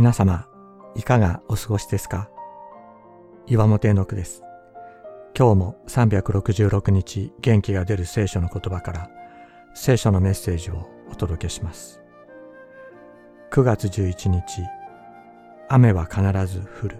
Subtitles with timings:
[0.00, 0.46] 皆様、
[0.94, 2.30] いかがお過ごしですか？
[3.46, 4.42] 岩本絵の句です。
[5.36, 9.10] 今日も366日元気が出る聖書の言葉から
[9.74, 12.00] 聖書のメッセージをお届けします。
[13.50, 14.42] 9月11日、
[15.68, 16.96] 雨は必ず降る。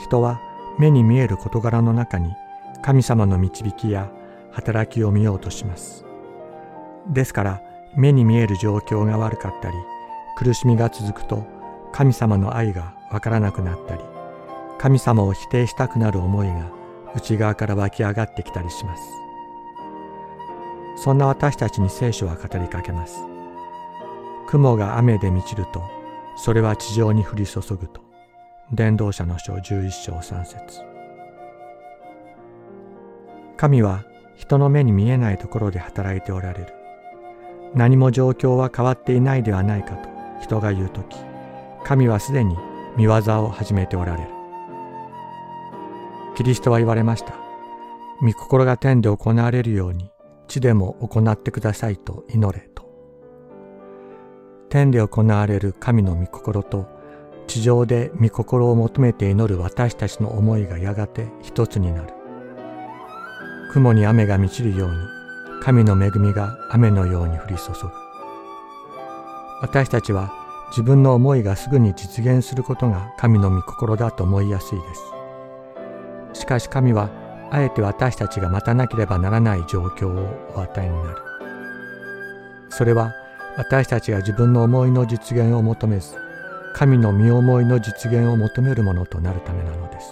[0.00, 0.40] 人は
[0.80, 2.32] 目に見える事柄の中に
[2.82, 4.10] 神様の導きや
[4.50, 6.04] 働きを見ようとします。
[7.08, 7.62] ですから
[7.94, 9.76] 目に見える状況が悪かったり
[10.36, 11.46] 苦しみが続くと
[11.92, 14.02] 神様の愛がわからなくなったり
[14.78, 16.70] 神様を否定したくなる思いが
[17.14, 19.02] 内側から湧き上がってきたりします。
[20.96, 23.24] そんな私たちに聖書は語りかけます。
[24.48, 25.82] 雲が雨で満ちると
[26.36, 28.00] それは地上に降り注ぐと
[28.72, 30.82] 伝道者の書11章3節。
[33.56, 34.04] 神は
[34.36, 36.74] 人の目に見えないところで働いておられる。
[37.74, 40.08] 何も状況は変わっていないではないかと
[40.42, 41.16] 人が言う時
[41.84, 42.56] 神はすでに
[42.96, 44.28] 見業を始めておられる。
[46.36, 47.34] キリストは言われました。
[48.20, 50.10] 御心が天で行われるように
[50.48, 52.82] 地でも行ってくださいと祈れと。
[54.68, 56.86] 天で行われる神の御心と
[57.46, 62.14] 地上で御心を求めて祈る私たちの思いがやがて一つになる。
[63.72, 64.96] 雲に雨が満ちるように
[65.62, 68.01] 神の恵みが雨のように降り注ぐ。
[69.62, 70.32] 私たちは
[70.70, 74.94] 自分の思いがすぐに実現することが神の御心だと思いやすいで
[76.34, 76.40] す。
[76.40, 77.10] しかし神は
[77.52, 81.18] あえて私たちが待たなければならない状況をお与えになる。
[82.70, 83.12] それは
[83.56, 86.16] 私たちが自分の思いの実現を求めず
[86.74, 90.10] 神の身思いの実現を求めるものとなるためなのです。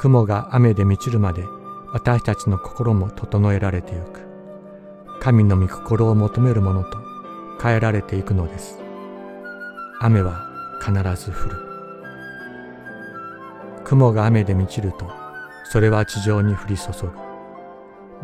[0.00, 1.44] 雲が雨で満ちるまで
[1.92, 4.26] 私たちの心も整えられてゆく。
[5.20, 7.07] 神の御心を求めるものと
[7.60, 8.78] 変えられていくのです。
[10.00, 10.46] 雨は
[10.80, 11.56] 必ず降る。
[13.84, 15.10] 雲が雨で満ちると
[15.64, 17.10] それは地上に降り注ぐ。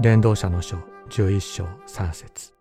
[0.00, 0.76] 伝道者の書
[1.10, 2.54] 11章3節。